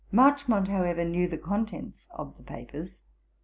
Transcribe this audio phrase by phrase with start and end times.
[0.11, 2.95] Marchmont, however, knew the contents of the papers.